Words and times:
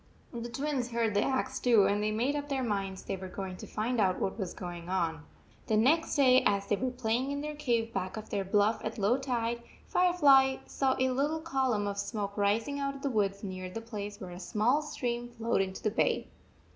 The 0.33 0.49
Twins 0.49 0.89
heard 0.89 1.13
the 1.13 1.21
axe 1.21 1.59
too, 1.59 1.85
and 1.85 2.01
they 2.01 2.09
made 2.09 2.35
up 2.35 2.49
their 2.49 2.63
minds 2.63 3.03
they 3.03 3.15
were 3.15 3.27
going 3.27 3.55
to 3.57 3.67
find 3.67 3.99
out 4.01 4.17
what 4.19 4.39
was 4.39 4.51
going 4.51 4.89
on. 4.89 5.23
The 5.67 5.77
next 5.77 6.15
day, 6.15 6.41
as 6.43 6.65
they 6.65 6.75
were 6.75 6.89
playing 6.89 7.29
in 7.29 7.41
their 7.41 7.53
cave 7.53 7.93
back 7.93 8.17
of 8.17 8.31
their 8.31 8.43
bluff 8.43 8.81
at 8.83 8.97
low 8.97 9.19
tide, 9.19 9.61
Firefly 9.85 10.55
saw 10.65 10.95
a 10.97 11.11
little 11.11 11.41
column 11.41 11.85
of 11.85 11.99
smoke 11.99 12.35
rising 12.35 12.79
out 12.79 12.95
of 12.95 13.03
the 13.03 13.11
woods 13.11 13.43
near 13.43 13.69
the 13.69 13.79
place 13.79 14.19
where 14.19 14.31
a 14.31 14.39
small 14.39 14.81
stream 14.81 15.29
flowed 15.29 15.61
into 15.61 15.83
the 15.83 15.91
bay. 15.91 16.25